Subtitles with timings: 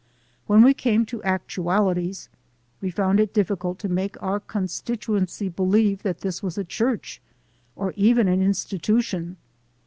[0.47, 2.27] When we came to ac tualities,
[2.81, 7.21] we found it difficult to make our constitu ency believe that this was a church,
[7.75, 9.35] or even an in stitution.